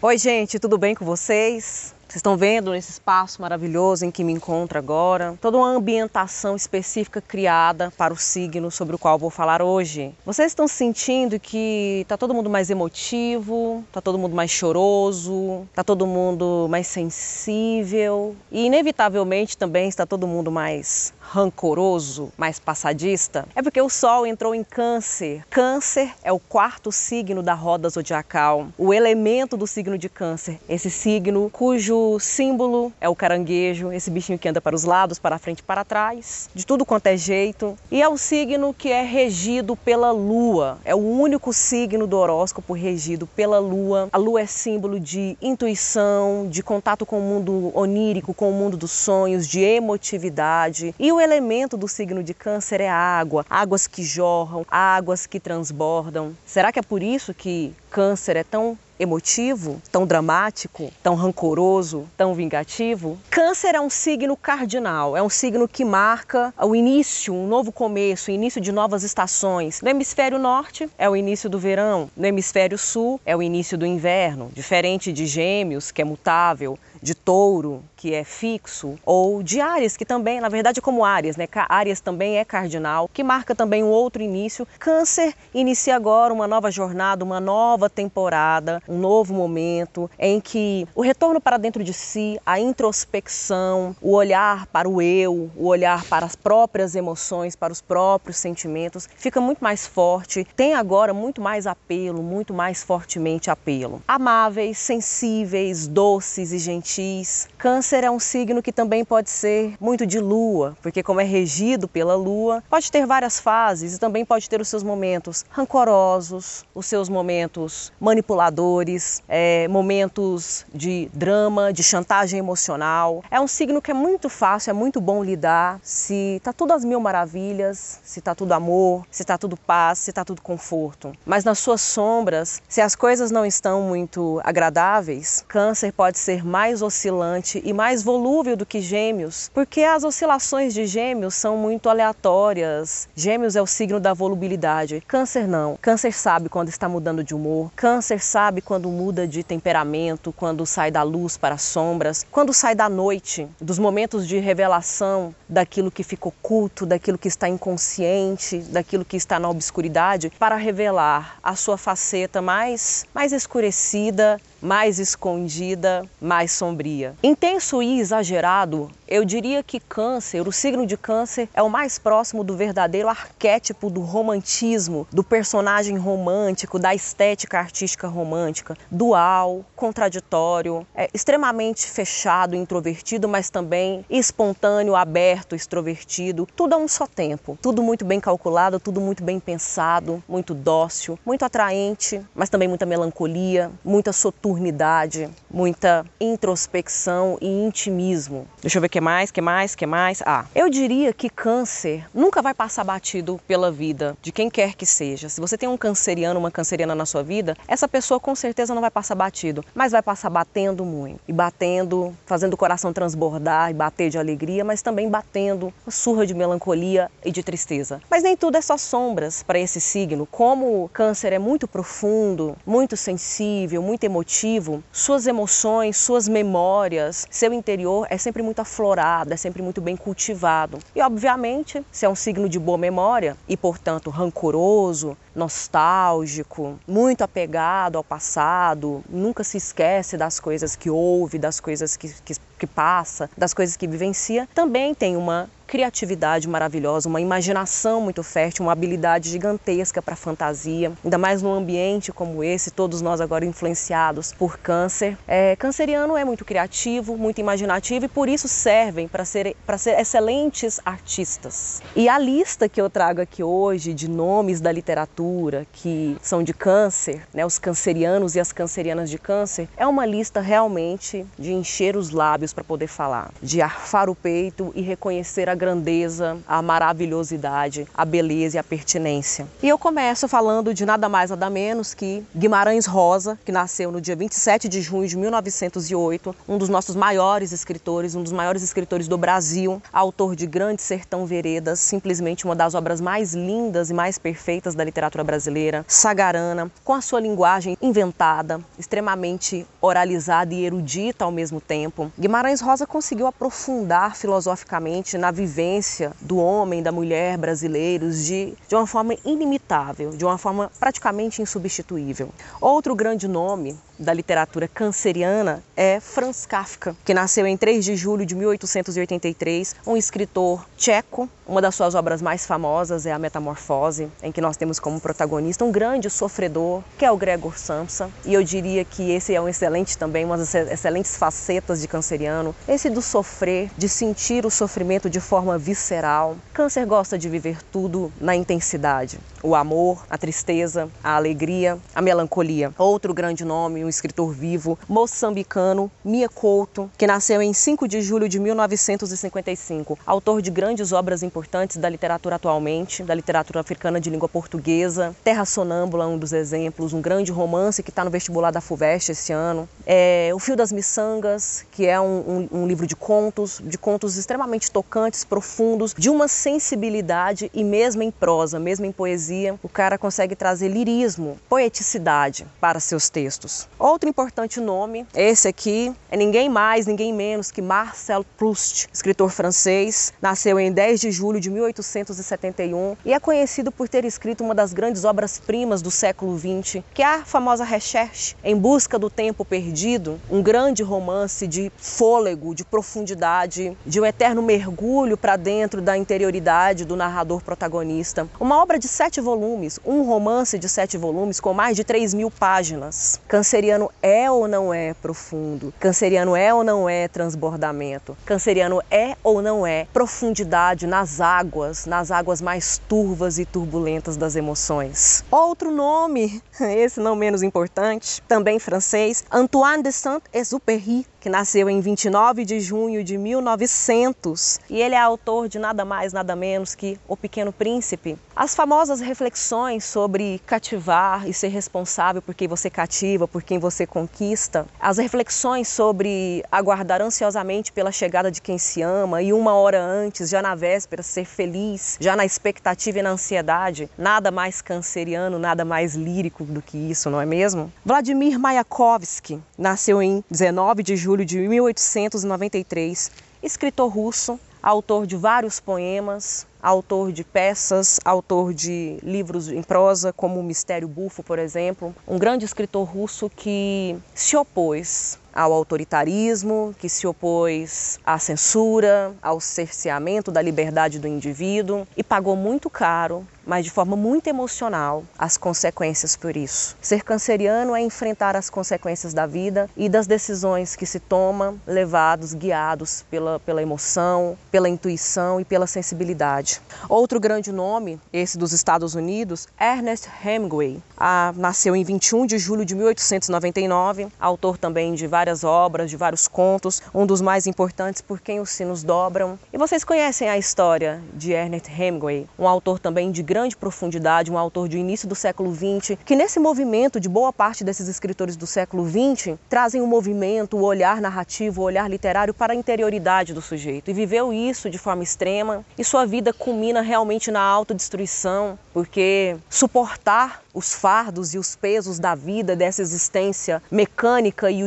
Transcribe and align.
Oi, 0.00 0.18
gente, 0.18 0.58
tudo 0.58 0.76
bem 0.76 0.94
com 0.94 1.04
vocês? 1.04 1.94
Vocês 2.12 2.18
estão 2.18 2.36
vendo 2.36 2.72
nesse 2.72 2.90
espaço 2.90 3.40
maravilhoso 3.40 4.04
em 4.04 4.10
que 4.10 4.22
me 4.22 4.34
encontro 4.34 4.76
agora, 4.76 5.38
toda 5.40 5.56
uma 5.56 5.68
ambientação 5.68 6.54
específica 6.54 7.22
criada 7.22 7.90
para 7.96 8.12
o 8.12 8.16
signo 8.18 8.70
sobre 8.70 8.94
o 8.94 8.98
qual 8.98 9.18
vou 9.18 9.30
falar 9.30 9.62
hoje. 9.62 10.14
Vocês 10.26 10.48
estão 10.50 10.68
sentindo 10.68 11.40
que 11.40 12.00
está 12.02 12.18
todo 12.18 12.34
mundo 12.34 12.50
mais 12.50 12.68
emotivo, 12.68 13.82
está 13.88 14.02
todo 14.02 14.18
mundo 14.18 14.36
mais 14.36 14.50
choroso, 14.50 15.66
está 15.70 15.82
todo 15.82 16.06
mundo 16.06 16.66
mais 16.68 16.86
sensível 16.86 18.36
e 18.50 18.66
inevitavelmente 18.66 19.56
também 19.56 19.88
está 19.88 20.04
todo 20.04 20.26
mundo 20.26 20.52
mais 20.52 21.14
rancoroso, 21.22 22.32
mais 22.36 22.58
passadista? 22.58 23.46
É 23.54 23.62
porque 23.62 23.80
o 23.80 23.88
Sol 23.88 24.26
entrou 24.26 24.54
em 24.54 24.64
Câncer. 24.64 25.44
Câncer 25.48 26.10
é 26.22 26.32
o 26.32 26.38
quarto 26.38 26.90
signo 26.90 27.42
da 27.42 27.54
roda 27.54 27.88
zodiacal, 27.88 28.68
o 28.76 28.92
elemento 28.92 29.56
do 29.56 29.66
signo 29.66 29.96
de 29.96 30.08
Câncer, 30.08 30.58
esse 30.68 30.90
signo 30.90 31.48
cujo 31.50 32.18
símbolo 32.18 32.92
é 33.00 33.08
o 33.08 33.14
caranguejo, 33.14 33.92
esse 33.92 34.10
bichinho 34.10 34.38
que 34.38 34.48
anda 34.48 34.60
para 34.60 34.74
os 34.74 34.84
lados, 34.84 35.18
para 35.18 35.36
a 35.36 35.38
frente 35.38 35.60
e 35.60 35.62
para 35.62 35.84
trás, 35.84 36.50
de 36.54 36.66
tudo 36.66 36.84
quanto 36.84 37.06
é 37.06 37.16
jeito. 37.16 37.76
E 37.90 38.02
é 38.02 38.08
o 38.08 38.16
signo 38.16 38.74
que 38.74 38.90
é 38.90 39.02
regido 39.02 39.76
pela 39.76 40.10
lua. 40.10 40.78
É 40.84 40.94
o 40.94 40.98
único 40.98 41.52
signo 41.52 42.06
do 42.06 42.16
horóscopo 42.18 42.72
regido 42.72 43.26
pela 43.26 43.58
lua. 43.58 44.08
A 44.12 44.18
lua 44.18 44.40
é 44.40 44.46
símbolo 44.46 44.98
de 44.98 45.36
intuição, 45.40 46.48
de 46.48 46.62
contato 46.62 47.04
com 47.04 47.18
o 47.18 47.22
mundo 47.22 47.70
onírico, 47.74 48.34
com 48.34 48.50
o 48.50 48.54
mundo 48.54 48.76
dos 48.76 48.90
sonhos, 48.90 49.46
de 49.46 49.60
emotividade. 49.60 50.94
E 50.98 51.11
o 51.12 51.20
elemento 51.20 51.76
do 51.76 51.86
signo 51.86 52.22
de 52.22 52.34
Câncer 52.34 52.80
é 52.80 52.88
a 52.88 52.96
água, 52.96 53.44
águas 53.48 53.86
que 53.86 54.02
jorram, 54.02 54.64
águas 54.68 55.26
que 55.26 55.38
transbordam. 55.38 56.36
Será 56.46 56.72
que 56.72 56.78
é 56.78 56.82
por 56.82 57.02
isso 57.02 57.34
que 57.34 57.74
Câncer 57.90 58.36
é 58.36 58.44
tão 58.44 58.78
emotivo, 59.02 59.82
tão 59.90 60.06
dramático, 60.06 60.90
tão 61.02 61.14
rancoroso, 61.14 62.08
tão 62.16 62.34
vingativo. 62.34 63.18
Câncer 63.28 63.74
é 63.74 63.80
um 63.80 63.90
signo 63.90 64.36
cardinal, 64.36 65.16
é 65.16 65.22
um 65.22 65.28
signo 65.28 65.66
que 65.66 65.84
marca 65.84 66.54
o 66.60 66.74
início, 66.74 67.34
um 67.34 67.46
novo 67.46 67.72
começo, 67.72 68.30
o 68.30 68.34
início 68.34 68.60
de 68.60 68.70
novas 68.70 69.02
estações. 69.02 69.80
No 69.82 69.88
hemisfério 69.88 70.38
norte 70.38 70.88
é 70.96 71.10
o 71.10 71.16
início 71.16 71.50
do 71.50 71.58
verão, 71.58 72.08
no 72.16 72.26
hemisfério 72.26 72.78
sul 72.78 73.20
é 73.26 73.36
o 73.36 73.42
início 73.42 73.76
do 73.76 73.84
inverno, 73.84 74.50
diferente 74.54 75.12
de 75.12 75.26
Gêmeos, 75.26 75.90
que 75.90 76.00
é 76.00 76.04
mutável, 76.04 76.78
de 77.02 77.16
Touro, 77.16 77.82
que 77.96 78.14
é 78.14 78.22
fixo, 78.22 78.96
ou 79.04 79.42
de 79.42 79.60
Áries, 79.60 79.96
que 79.96 80.04
também, 80.04 80.40
na 80.40 80.48
verdade, 80.48 80.78
é 80.78 80.82
como 80.82 81.04
Áries, 81.04 81.36
né? 81.36 81.48
Áries 81.68 82.00
também 82.00 82.38
é 82.38 82.44
cardinal, 82.44 83.10
que 83.12 83.24
marca 83.24 83.54
também 83.54 83.82
um 83.82 83.88
outro 83.88 84.22
início. 84.22 84.66
Câncer 84.78 85.34
inicia 85.52 85.96
agora 85.96 86.32
uma 86.32 86.46
nova 86.46 86.70
jornada, 86.70 87.24
uma 87.24 87.40
nova 87.40 87.90
temporada, 87.90 88.80
um 88.92 88.98
novo 88.98 89.32
momento 89.32 90.10
em 90.18 90.38
que 90.40 90.86
o 90.94 91.00
retorno 91.00 91.40
para 91.40 91.56
dentro 91.56 91.82
de 91.82 91.94
si, 91.94 92.38
a 92.44 92.60
introspecção, 92.60 93.96
o 94.02 94.12
olhar 94.12 94.66
para 94.66 94.88
o 94.88 95.00
eu, 95.00 95.50
o 95.56 95.66
olhar 95.66 96.04
para 96.04 96.26
as 96.26 96.36
próprias 96.36 96.94
emoções, 96.94 97.56
para 97.56 97.72
os 97.72 97.80
próprios 97.80 98.36
sentimentos, 98.36 99.08
fica 99.16 99.40
muito 99.40 99.60
mais 99.60 99.86
forte, 99.86 100.46
tem 100.54 100.74
agora 100.74 101.14
muito 101.14 101.40
mais 101.40 101.66
apelo, 101.66 102.22
muito 102.22 102.52
mais 102.52 102.82
fortemente 102.82 103.50
apelo. 103.50 104.02
Amáveis, 104.06 104.76
sensíveis, 104.78 105.86
doces 105.86 106.52
e 106.52 106.58
gentis. 106.58 107.48
Câncer 107.56 108.04
é 108.04 108.10
um 108.10 108.20
signo 108.20 108.62
que 108.62 108.72
também 108.72 109.04
pode 109.04 109.30
ser 109.30 109.74
muito 109.80 110.06
de 110.06 110.20
lua, 110.20 110.76
porque 110.82 111.02
como 111.02 111.20
é 111.20 111.24
regido 111.24 111.88
pela 111.88 112.14
lua, 112.14 112.62
pode 112.68 112.92
ter 112.92 113.06
várias 113.06 113.40
fases 113.40 113.94
e 113.94 113.98
também 113.98 114.24
pode 114.24 114.48
ter 114.50 114.60
os 114.60 114.68
seus 114.68 114.82
momentos 114.82 115.44
rancorosos, 115.50 116.64
os 116.74 116.86
seus 116.86 117.08
momentos 117.08 117.92
manipuladores, 117.98 118.81
é, 119.28 119.68
momentos 119.68 120.64
de 120.74 121.10
drama, 121.12 121.72
de 121.72 121.82
chantagem 121.82 122.38
emocional. 122.38 123.22
É 123.30 123.40
um 123.40 123.46
signo 123.46 123.82
que 123.82 123.90
é 123.90 123.94
muito 123.94 124.28
fácil, 124.28 124.70
é 124.70 124.72
muito 124.72 125.00
bom 125.00 125.22
lidar. 125.22 125.78
Se 125.82 126.40
tá 126.42 126.52
tudo 126.52 126.72
às 126.72 126.84
mil 126.84 127.00
maravilhas, 127.00 128.00
se 128.02 128.20
tá 128.20 128.34
tudo 128.34 128.52
amor, 128.52 129.04
se 129.10 129.24
tá 129.24 129.36
tudo 129.36 129.56
paz, 129.56 129.98
se 129.98 130.12
tá 130.12 130.24
tudo 130.24 130.40
conforto. 130.40 131.12
Mas 131.26 131.44
nas 131.44 131.58
suas 131.58 131.80
sombras, 131.80 132.62
se 132.68 132.80
as 132.80 132.94
coisas 132.94 133.30
não 133.30 133.44
estão 133.44 133.82
muito 133.82 134.40
agradáveis, 134.44 135.44
câncer 135.46 135.92
pode 135.92 136.18
ser 136.18 136.44
mais 136.44 136.82
oscilante 136.82 137.60
e 137.64 137.72
mais 137.72 138.02
volúvel 138.02 138.56
do 138.56 138.64
que 138.66 138.80
Gêmeos, 138.80 139.50
porque 139.52 139.82
as 139.82 140.04
oscilações 140.04 140.72
de 140.72 140.86
Gêmeos 140.86 141.34
são 141.34 141.56
muito 141.56 141.88
aleatórias. 141.88 143.08
Gêmeos 143.14 143.56
é 143.56 143.62
o 143.62 143.66
signo 143.66 144.00
da 144.00 144.14
volubilidade. 144.14 145.02
Câncer 145.06 145.46
não. 145.46 145.76
Câncer 145.80 146.12
sabe 146.12 146.48
quando 146.48 146.68
está 146.68 146.88
mudando 146.88 147.22
de 147.22 147.34
humor. 147.34 147.70
Câncer 147.76 148.20
sabe 148.20 148.61
quando 148.64 148.88
muda 148.88 149.26
de 149.26 149.42
temperamento, 149.42 150.32
quando 150.32 150.64
sai 150.64 150.90
da 150.90 151.02
luz 151.02 151.36
para 151.36 151.54
as 151.54 151.62
sombras, 151.62 152.26
quando 152.30 152.52
sai 152.52 152.74
da 152.74 152.88
noite, 152.88 153.46
dos 153.60 153.78
momentos 153.78 154.26
de 154.26 154.38
revelação 154.38 155.34
daquilo 155.48 155.90
que 155.90 156.02
fica 156.02 156.28
oculto, 156.28 156.86
daquilo 156.86 157.18
que 157.18 157.28
está 157.28 157.48
inconsciente, 157.48 158.58
daquilo 158.58 159.04
que 159.04 159.16
está 159.16 159.38
na 159.38 159.48
obscuridade, 159.48 160.30
para 160.38 160.56
revelar 160.56 161.38
a 161.42 161.54
sua 161.56 161.76
faceta 161.76 162.40
mais 162.40 163.06
mais 163.14 163.32
escurecida, 163.32 164.40
mais 164.62 165.00
escondida, 165.00 166.08
mais 166.20 166.52
sombria. 166.52 167.14
Intenso 167.22 167.82
e 167.82 167.98
exagerado, 167.98 168.88
eu 169.08 169.24
diria 169.24 169.62
que 169.62 169.80
Câncer, 169.80 170.46
o 170.46 170.52
signo 170.52 170.86
de 170.86 170.96
Câncer, 170.96 171.48
é 171.52 171.62
o 171.62 171.68
mais 171.68 171.98
próximo 171.98 172.44
do 172.44 172.56
verdadeiro 172.56 173.08
arquétipo 173.08 173.90
do 173.90 174.00
romantismo, 174.00 175.06
do 175.12 175.24
personagem 175.24 175.98
romântico, 175.98 176.78
da 176.78 176.94
estética 176.94 177.58
artística 177.58 178.06
romântica, 178.06 178.76
dual, 178.90 179.64
contraditório, 179.74 180.86
é 180.94 181.08
extremamente 181.12 181.86
fechado, 181.86 182.54
introvertido, 182.54 183.28
mas 183.28 183.50
também 183.50 184.04
espontâneo, 184.08 184.94
aberto, 184.94 185.56
extrovertido, 185.56 186.46
tudo 186.54 186.74
a 186.74 186.78
um 186.78 186.86
só 186.86 187.06
tempo, 187.06 187.58
tudo 187.60 187.82
muito 187.82 188.04
bem 188.04 188.20
calculado, 188.20 188.78
tudo 188.78 189.00
muito 189.00 189.24
bem 189.24 189.40
pensado, 189.40 190.22
muito 190.28 190.54
dócil, 190.54 191.18
muito 191.26 191.44
atraente, 191.44 192.20
mas 192.34 192.48
também 192.48 192.68
muita 192.68 192.86
melancolia, 192.86 193.70
muita 193.84 194.12
soturna 194.12 194.51
nocturnidade, 194.52 195.28
muita 195.50 196.04
introspecção 196.20 197.38
e 197.40 197.46
intimismo. 197.46 198.46
Deixa 198.60 198.78
eu 198.78 198.80
ver 198.80 198.86
o 198.86 198.90
que 198.90 199.00
mais, 199.00 199.30
que 199.30 199.40
mais, 199.40 199.74
que 199.74 199.86
mais. 199.86 200.22
Ah, 200.24 200.44
eu 200.54 200.68
diria 200.68 201.12
que 201.12 201.28
câncer 201.28 202.06
nunca 202.14 202.42
vai 202.42 202.54
passar 202.54 202.84
batido 202.84 203.40
pela 203.46 203.70
vida 203.70 204.16
de 204.22 204.30
quem 204.30 204.50
quer 204.50 204.74
que 204.74 204.86
seja. 204.86 205.28
Se 205.28 205.40
você 205.40 205.56
tem 205.56 205.68
um 205.68 205.76
canceriano, 205.76 206.38
uma 206.38 206.50
canceriana 206.50 206.94
na 206.94 207.06
sua 207.06 207.22
vida, 207.22 207.56
essa 207.66 207.88
pessoa 207.88 208.20
com 208.20 208.34
certeza 208.34 208.74
não 208.74 208.80
vai 208.80 208.90
passar 208.90 209.14
batido, 209.14 209.64
mas 209.74 209.92
vai 209.92 210.02
passar 210.02 210.30
batendo 210.30 210.84
muito. 210.84 211.20
E 211.26 211.32
batendo, 211.32 212.14
fazendo 212.26 212.54
o 212.54 212.56
coração 212.56 212.92
transbordar 212.92 213.70
e 213.70 213.74
bater 213.74 214.10
de 214.10 214.18
alegria, 214.18 214.64
mas 214.64 214.82
também 214.82 215.08
batendo 215.08 215.72
uma 215.84 215.90
surra 215.90 216.26
de 216.26 216.34
melancolia 216.34 217.10
e 217.24 217.30
de 217.30 217.42
tristeza. 217.42 218.00
Mas 218.10 218.22
nem 218.22 218.36
tudo 218.36 218.56
é 218.56 218.60
só 218.60 218.76
sombras 218.76 219.42
para 219.42 219.58
esse 219.58 219.80
signo. 219.80 220.26
Como 220.26 220.84
o 220.84 220.88
câncer 220.88 221.32
é 221.32 221.38
muito 221.38 221.66
profundo, 221.66 222.56
muito 222.66 222.96
sensível, 222.96 223.82
muito 223.82 224.04
emotivo, 224.04 224.41
suas 224.90 225.26
emoções, 225.26 225.96
suas 225.96 226.26
memórias, 226.26 227.26
seu 227.30 227.52
interior 227.52 228.06
é 228.10 228.18
sempre 228.18 228.42
muito 228.42 228.60
aflorado, 228.60 229.32
é 229.32 229.36
sempre 229.36 229.62
muito 229.62 229.80
bem 229.80 229.96
cultivado. 229.96 230.78
E 230.96 231.00
obviamente, 231.00 231.84
se 231.92 232.04
é 232.04 232.08
um 232.08 232.14
signo 232.16 232.48
de 232.48 232.58
boa 232.58 232.76
memória 232.76 233.36
e, 233.48 233.56
portanto, 233.56 234.10
rancoroso, 234.10 235.16
nostálgico, 235.34 236.78
muito 236.86 237.22
apegado 237.22 237.96
ao 237.96 238.04
passado, 238.04 239.04
nunca 239.08 239.44
se 239.44 239.56
esquece 239.56 240.16
das 240.16 240.40
coisas 240.40 240.74
que 240.74 240.90
houve, 240.90 241.38
das 241.38 241.60
coisas 241.60 241.96
que, 241.96 242.12
que, 242.24 242.34
que 242.62 242.66
passa, 242.68 243.28
das 243.36 243.52
coisas 243.52 243.76
que 243.76 243.88
vivencia, 243.88 244.48
também 244.54 244.94
tem 244.94 245.16
uma 245.16 245.50
criatividade 245.72 246.46
maravilhosa, 246.46 247.08
uma 247.08 247.18
imaginação 247.18 248.02
muito 248.02 248.22
fértil, 248.22 248.66
uma 248.66 248.72
habilidade 248.72 249.30
gigantesca 249.30 250.02
para 250.02 250.14
fantasia, 250.14 250.92
ainda 251.02 251.16
mais 251.16 251.40
num 251.40 251.54
ambiente 251.54 252.12
como 252.12 252.44
esse, 252.44 252.70
todos 252.70 253.00
nós 253.00 253.22
agora 253.22 253.46
influenciados 253.46 254.34
por 254.34 254.58
câncer. 254.58 255.16
É, 255.26 255.56
canceriano 255.56 256.14
é 256.14 256.26
muito 256.26 256.44
criativo, 256.44 257.16
muito 257.16 257.40
imaginativo 257.40 258.04
e 258.04 258.08
por 258.08 258.28
isso 258.28 258.48
servem 258.48 259.08
para 259.08 259.24
ser, 259.24 259.56
ser 259.78 259.98
excelentes 259.98 260.78
artistas. 260.84 261.80
E 261.96 262.06
a 262.06 262.18
lista 262.18 262.68
que 262.68 262.78
eu 262.78 262.90
trago 262.90 263.22
aqui 263.22 263.42
hoje 263.42 263.94
de 263.94 264.10
nomes 264.10 264.60
da 264.60 264.70
literatura 264.70 265.66
que 265.72 266.18
são 266.20 266.42
de 266.42 266.52
câncer, 266.52 267.22
né, 267.32 267.46
os 267.46 267.58
cancerianos 267.58 268.34
e 268.34 268.40
as 268.40 268.52
cancerianas 268.52 269.08
de 269.08 269.16
câncer, 269.16 269.66
é 269.74 269.86
uma 269.86 270.04
lista 270.04 270.38
realmente 270.42 271.24
de 271.38 271.54
encher 271.54 271.96
os 271.96 272.10
lábios 272.10 272.51
para 272.52 272.64
poder 272.64 272.86
falar, 272.86 273.30
de 273.42 273.60
arfar 273.60 274.08
o 274.08 274.14
peito 274.14 274.72
e 274.74 274.82
reconhecer 274.82 275.48
a 275.48 275.54
grandeza, 275.54 276.38
a 276.46 276.60
maravilhosidade, 276.60 277.86
a 277.94 278.04
beleza 278.04 278.56
e 278.56 278.58
a 278.58 278.64
pertinência. 278.64 279.46
E 279.62 279.68
eu 279.68 279.78
começo 279.78 280.28
falando 280.28 280.74
de 280.74 280.84
nada 280.84 281.08
mais 281.08 281.30
nada 281.30 281.48
menos 281.48 281.94
que 281.94 282.24
Guimarães 282.36 282.86
Rosa, 282.86 283.38
que 283.44 283.52
nasceu 283.52 283.90
no 283.90 284.00
dia 284.00 284.16
27 284.16 284.68
de 284.68 284.80
junho 284.80 285.08
de 285.08 285.16
1908, 285.16 286.34
um 286.48 286.58
dos 286.58 286.68
nossos 286.68 286.94
maiores 286.94 287.52
escritores, 287.52 288.14
um 288.14 288.22
dos 288.22 288.32
maiores 288.32 288.62
escritores 288.62 289.08
do 289.08 289.16
Brasil, 289.16 289.82
autor 289.92 290.36
de 290.36 290.46
Grande 290.46 290.82
Sertão 290.82 291.26
Veredas, 291.26 291.80
simplesmente 291.80 292.44
uma 292.44 292.54
das 292.54 292.74
obras 292.74 293.00
mais 293.00 293.34
lindas 293.34 293.90
e 293.90 293.94
mais 293.94 294.18
perfeitas 294.18 294.74
da 294.74 294.84
literatura 294.84 295.24
brasileira, 295.24 295.84
Sagarana, 295.88 296.70
com 296.84 296.94
a 296.94 297.00
sua 297.00 297.20
linguagem 297.20 297.76
inventada, 297.80 298.60
extremamente 298.78 299.66
oralizada 299.80 300.54
e 300.54 300.64
erudita 300.64 301.24
ao 301.24 301.30
mesmo 301.30 301.60
tempo. 301.60 302.10
Guimarães 302.18 302.41
Rosa 302.60 302.86
conseguiu 302.86 303.28
aprofundar 303.28 304.16
filosoficamente 304.16 305.16
na 305.16 305.30
vivência 305.30 306.12
do 306.20 306.38
homem, 306.38 306.82
da 306.82 306.90
mulher 306.90 307.38
brasileiros 307.38 308.24
de, 308.24 308.54
de 308.66 308.74
uma 308.74 308.86
forma 308.86 309.14
inimitável, 309.24 310.10
de 310.10 310.24
uma 310.24 310.36
forma 310.36 310.70
praticamente 310.80 311.40
insubstituível. 311.40 312.30
Outro 312.60 312.96
grande 312.96 313.28
nome 313.28 313.78
da 313.96 314.12
literatura 314.12 314.66
canceriana 314.66 315.62
é 315.76 316.00
Franz 316.00 316.44
Kafka, 316.44 316.96
que 317.04 317.14
nasceu 317.14 317.46
em 317.46 317.56
3 317.56 317.84
de 317.84 317.94
julho 317.94 318.26
de 318.26 318.34
1883, 318.34 319.76
um 319.86 319.96
escritor 319.96 320.66
tcheco. 320.76 321.28
Uma 321.46 321.60
das 321.60 321.74
suas 321.74 321.94
obras 321.94 322.20
mais 322.20 322.44
famosas 322.46 323.06
é 323.06 323.12
A 323.12 323.18
Metamorfose, 323.18 324.08
em 324.22 324.32
que 324.32 324.40
nós 324.40 324.56
temos 324.56 324.80
como 324.80 325.00
protagonista 325.00 325.64
um 325.64 325.70
grande 325.70 326.10
sofredor, 326.10 326.82
que 326.98 327.04
é 327.04 327.10
o 327.10 327.16
Gregor 327.16 327.56
Samsa. 327.58 328.10
E 328.24 328.34
eu 328.34 328.42
diria 328.42 328.84
que 328.84 329.10
esse 329.12 329.34
é 329.34 329.40
um 329.40 329.48
excelente 329.48 329.96
também, 329.96 330.24
umas 330.24 330.54
excelentes 330.54 331.16
facetas 331.16 331.80
de 331.80 331.86
canceriano. 331.86 332.31
Esse 332.66 332.88
do 332.88 333.02
sofrer, 333.02 333.70
de 333.76 333.88
sentir 333.88 334.46
o 334.46 334.50
sofrimento 334.50 335.10
de 335.10 335.20
forma 335.20 335.58
visceral. 335.58 336.36
Câncer 336.52 336.86
gosta 336.86 337.18
de 337.18 337.28
viver 337.28 337.58
tudo 337.70 338.12
na 338.20 338.34
intensidade. 338.34 339.18
O 339.42 339.56
amor, 339.56 340.04
a 340.08 340.16
tristeza, 340.16 340.88
a 341.02 341.16
alegria, 341.16 341.76
a 341.94 342.00
melancolia. 342.00 342.72
Outro 342.78 343.12
grande 343.12 343.44
nome, 343.44 343.84
um 343.84 343.88
escritor 343.88 344.32
vivo, 344.32 344.78
moçambicano, 344.88 345.90
Mia 346.04 346.28
Couto, 346.28 346.88
que 346.96 347.06
nasceu 347.06 347.42
em 347.42 347.52
5 347.52 347.88
de 347.88 348.00
julho 348.02 348.28
de 348.28 348.38
1955, 348.38 349.98
autor 350.06 350.40
de 350.40 350.50
grandes 350.50 350.92
obras 350.92 351.24
importantes 351.24 351.76
da 351.76 351.88
literatura 351.88 352.36
atualmente, 352.36 353.02
da 353.02 353.14
literatura 353.14 353.60
africana 353.60 354.00
de 354.00 354.10
língua 354.10 354.28
portuguesa, 354.28 355.14
Terra 355.24 355.44
Sonâmbula, 355.44 356.06
um 356.06 356.16
dos 356.16 356.32
exemplos, 356.32 356.92
um 356.92 357.00
grande 357.00 357.32
romance 357.32 357.82
que 357.82 357.90
está 357.90 358.04
no 358.04 358.10
vestibular 358.10 358.52
da 358.52 358.60
FUVEST 358.60 359.10
esse 359.10 359.32
ano, 359.32 359.68
é, 359.84 360.30
O 360.34 360.38
Fio 360.38 360.54
das 360.54 360.70
Miçangas, 360.70 361.64
que 361.72 361.86
é 361.86 362.00
um, 362.00 362.11
um, 362.12 362.48
um 362.62 362.66
livro 362.66 362.86
de 362.86 362.94
contos, 362.94 363.60
de 363.64 363.78
contos 363.78 364.16
extremamente 364.16 364.70
tocantes, 364.70 365.24
profundos, 365.24 365.94
de 365.96 366.10
uma 366.10 366.28
sensibilidade 366.28 367.50
e 367.54 367.64
mesmo 367.64 368.02
em 368.02 368.10
prosa, 368.10 368.58
mesmo 368.58 368.86
em 368.86 368.92
poesia, 368.92 369.58
o 369.62 369.68
cara 369.68 369.98
consegue 369.98 370.34
trazer 370.36 370.68
lirismo, 370.68 371.38
poeticidade 371.48 372.46
para 372.60 372.80
seus 372.80 373.08
textos. 373.08 373.68
Outro 373.78 374.08
importante 374.08 374.60
nome, 374.60 375.06
esse 375.14 375.48
aqui, 375.48 375.92
é 376.10 376.16
ninguém 376.16 376.48
mais, 376.48 376.86
ninguém 376.86 377.12
menos 377.12 377.50
que 377.50 377.62
Marcel 377.62 378.24
Proust, 378.36 378.88
escritor 378.92 379.30
francês, 379.30 380.12
nasceu 380.20 380.58
em 380.58 380.72
10 380.72 381.00
de 381.00 381.10
julho 381.10 381.40
de 381.40 381.50
1871 381.50 382.96
e 383.04 383.12
é 383.12 383.20
conhecido 383.20 383.72
por 383.72 383.88
ter 383.88 384.04
escrito 384.04 384.44
uma 384.44 384.54
das 384.54 384.72
grandes 384.72 385.04
obras-primas 385.04 385.82
do 385.82 385.90
século 385.90 386.38
XX, 386.38 386.82
que 386.94 387.02
é 387.02 387.06
a 387.06 387.24
famosa 387.24 387.64
Recherche, 387.64 388.36
Em 388.42 388.56
Busca 388.56 388.98
do 388.98 389.08
Tempo 389.08 389.44
Perdido, 389.44 390.20
um 390.30 390.42
grande 390.42 390.82
romance 390.82 391.46
de 391.46 391.70
fôlego, 392.02 392.52
de 392.52 392.64
profundidade, 392.64 393.78
de 393.86 394.00
um 394.00 394.04
eterno 394.04 394.42
mergulho 394.42 395.16
para 395.16 395.36
dentro 395.36 395.80
da 395.80 395.96
interioridade 395.96 396.84
do 396.84 396.96
narrador 396.96 397.40
protagonista. 397.44 398.26
Uma 398.40 398.60
obra 398.60 398.76
de 398.76 398.88
sete 398.88 399.20
volumes, 399.20 399.78
um 399.86 400.02
romance 400.02 400.58
de 400.58 400.68
sete 400.68 400.98
volumes 400.98 401.38
com 401.38 401.54
mais 401.54 401.76
de 401.76 401.84
3 401.84 402.12
mil 402.12 402.28
páginas. 402.28 403.20
Canceriano 403.28 403.88
é 404.02 404.28
ou 404.28 404.48
não 404.48 404.74
é 404.74 404.94
profundo? 404.94 405.72
Canceriano 405.78 406.34
é 406.34 406.52
ou 406.52 406.64
não 406.64 406.88
é 406.88 407.06
transbordamento? 407.06 408.16
Canceriano 408.26 408.82
é 408.90 409.14
ou 409.22 409.40
não 409.40 409.64
é 409.64 409.86
profundidade 409.92 410.88
nas 410.88 411.20
águas, 411.20 411.86
nas 411.86 412.10
águas 412.10 412.42
mais 412.42 412.78
turvas 412.88 413.38
e 413.38 413.44
turbulentas 413.44 414.16
das 414.16 414.34
emoções? 414.34 415.24
Outro 415.30 415.70
nome, 415.70 416.42
esse 416.60 416.98
não 416.98 417.14
menos 417.14 417.44
importante, 417.44 418.20
também 418.22 418.58
francês, 418.58 419.22
Antoine 419.30 419.84
de 419.84 419.92
Saint-Exupéry, 419.92 421.06
que 421.22 421.30
nasceu 421.30 421.70
em 421.70 421.80
29 421.80 422.44
de 422.44 422.58
junho 422.58 423.04
de 423.04 423.16
1900 423.16 424.58
e 424.68 424.82
ele 424.82 424.96
é 424.96 424.98
autor 424.98 425.48
de 425.48 425.56
nada 425.56 425.84
mais, 425.84 426.12
nada 426.12 426.34
menos 426.34 426.74
que 426.74 426.98
O 427.06 427.16
Pequeno 427.16 427.52
Príncipe. 427.52 428.18
As 428.34 428.56
famosas 428.56 429.00
reflexões 429.00 429.84
sobre 429.84 430.40
cativar 430.44 431.28
e 431.28 431.32
ser 431.32 431.48
responsável 431.48 432.20
por 432.20 432.34
quem 432.34 432.48
você 432.48 432.68
cativa, 432.68 433.28
por 433.28 433.40
quem 433.44 433.60
você 433.60 433.86
conquista, 433.86 434.66
as 434.80 434.98
reflexões 434.98 435.68
sobre 435.68 436.42
aguardar 436.50 437.00
ansiosamente 437.00 437.70
pela 437.70 437.92
chegada 437.92 438.28
de 438.28 438.42
quem 438.42 438.58
se 438.58 438.82
ama 438.82 439.22
e 439.22 439.32
uma 439.32 439.54
hora 439.54 439.80
antes, 439.80 440.28
já 440.28 440.42
na 440.42 440.56
véspera, 440.56 441.04
ser 441.04 441.24
feliz, 441.24 441.98
já 442.00 442.16
na 442.16 442.24
expectativa 442.24 442.98
e 442.98 443.02
na 443.02 443.10
ansiedade, 443.10 443.88
nada 443.96 444.32
mais 444.32 444.60
canceriano, 444.60 445.38
nada 445.38 445.64
mais 445.64 445.94
lírico 445.94 446.42
do 446.42 446.60
que 446.60 446.76
isso, 446.76 447.08
não 447.08 447.20
é 447.20 447.26
mesmo? 447.26 447.72
Vladimir 447.84 448.40
Mayakovsky 448.40 449.40
nasceu 449.56 450.02
em 450.02 450.24
19 450.28 450.82
de 450.82 450.96
julho 450.96 451.11
julho 451.12 451.26
de 451.26 451.38
1893, 451.40 453.10
escritor 453.42 453.92
russo, 453.92 454.40
autor 454.62 455.06
de 455.06 455.14
vários 455.14 455.60
poemas, 455.60 456.46
autor 456.62 457.12
de 457.12 457.22
peças, 457.22 458.00
autor 458.02 458.54
de 458.54 458.96
livros 459.02 459.48
em 459.48 459.62
prosa, 459.62 460.10
como 460.10 460.40
o 460.40 460.42
Mistério 460.42 460.88
Bufo, 460.88 461.22
por 461.22 461.38
exemplo, 461.38 461.94
um 462.08 462.18
grande 462.18 462.46
escritor 462.46 462.88
russo 462.88 463.28
que 463.28 463.94
se 464.14 464.38
opôs 464.38 465.18
ao 465.34 465.52
autoritarismo, 465.52 466.74
que 466.78 466.88
se 466.88 467.06
opôs 467.06 467.98
à 468.04 468.18
censura, 468.18 469.14
ao 469.22 469.40
cerceamento 469.40 470.30
da 470.30 470.42
liberdade 470.42 470.98
do 470.98 471.08
indivíduo 471.08 471.86
e 471.96 472.02
pagou 472.02 472.36
muito 472.36 472.68
caro 472.68 473.26
mas 473.46 473.64
de 473.64 473.70
forma 473.70 473.96
muito 473.96 474.28
emocional, 474.28 475.04
as 475.18 475.36
consequências 475.36 476.16
por 476.16 476.36
isso. 476.36 476.76
Ser 476.80 477.02
canceriano 477.02 477.74
é 477.74 477.80
enfrentar 477.80 478.36
as 478.36 478.48
consequências 478.48 479.12
da 479.12 479.26
vida 479.26 479.68
e 479.76 479.88
das 479.88 480.06
decisões 480.06 480.76
que 480.76 480.86
se 480.86 481.00
toma, 481.00 481.54
levados, 481.66 482.34
guiados 482.34 483.04
pela, 483.10 483.40
pela 483.40 483.62
emoção, 483.62 484.36
pela 484.50 484.68
intuição 484.68 485.40
e 485.40 485.44
pela 485.44 485.66
sensibilidade. 485.66 486.60
Outro 486.88 487.18
grande 487.18 487.52
nome, 487.52 488.00
esse 488.12 488.38
dos 488.38 488.52
Estados 488.52 488.94
Unidos, 488.94 489.48
Ernest 489.60 490.08
Hemingway. 490.24 490.82
Ah, 490.96 491.32
nasceu 491.36 491.74
em 491.74 491.84
21 491.84 492.26
de 492.26 492.38
julho 492.38 492.64
de 492.64 492.74
1899, 492.74 494.08
autor 494.20 494.56
também 494.56 494.94
de 494.94 495.06
várias 495.22 495.44
obras, 495.44 495.88
de 495.88 495.96
vários 495.96 496.26
contos, 496.26 496.82
um 496.92 497.06
dos 497.06 497.20
mais 497.20 497.46
importantes 497.46 498.02
por 498.02 498.20
quem 498.20 498.40
os 498.40 498.50
sinos 498.50 498.82
dobram. 498.82 499.38
E 499.52 499.58
vocês 499.58 499.84
conhecem 499.84 500.28
a 500.28 500.36
história 500.36 501.00
de 501.14 501.32
Ernest 501.32 501.70
Hemingway, 501.70 502.26
um 502.36 502.48
autor 502.48 502.80
também 502.80 503.12
de 503.12 503.22
grande 503.22 503.56
profundidade, 503.56 504.32
um 504.32 504.36
autor 504.36 504.68
de 504.68 504.78
início 504.78 505.08
do 505.08 505.14
século 505.14 505.54
XX, 505.54 505.96
que 506.04 506.16
nesse 506.16 506.40
movimento 506.40 506.98
de 506.98 507.08
boa 507.08 507.32
parte 507.32 507.62
desses 507.62 507.86
escritores 507.86 508.34
do 508.36 508.48
século 508.48 508.84
XX 508.84 509.36
trazem 509.48 509.80
o 509.80 509.84
um 509.84 509.86
movimento, 509.86 510.56
o 510.56 510.64
olhar 510.64 511.00
narrativo, 511.00 511.60
o 511.60 511.64
olhar 511.64 511.88
literário 511.88 512.34
para 512.34 512.52
a 512.52 512.56
interioridade 512.56 513.32
do 513.32 513.40
sujeito. 513.40 513.92
E 513.92 513.94
viveu 513.94 514.32
isso 514.32 514.68
de 514.68 514.78
forma 514.78 515.04
extrema 515.04 515.64
e 515.78 515.84
sua 515.84 516.04
vida 516.04 516.32
culmina 516.32 516.80
realmente 516.80 517.30
na 517.30 517.40
autodestruição, 517.40 518.58
porque 518.74 519.36
suportar 519.48 520.42
os 520.54 520.74
fardos 520.74 521.34
e 521.34 521.38
os 521.38 521.56
pesos 521.56 521.98
da 521.98 522.14
vida, 522.14 522.54
dessa 522.54 522.82
existência 522.82 523.62
mecânica 523.70 524.50
e 524.50 524.62